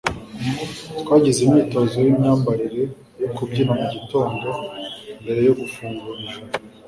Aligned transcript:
twagize 1.01 1.39
imyitozo 1.43 1.95
yimyambarire 2.05 2.81
yo 3.21 3.27
kubyina 3.35 3.71
mugitondo 3.79 4.47
mbere 5.21 5.39
yo 5.47 5.53
gufungura 5.59 6.17
ijoro 6.27 6.51